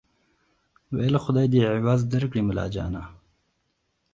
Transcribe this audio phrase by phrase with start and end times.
[0.95, 3.01] ویل خدای دي عوض درکړي ملاجانه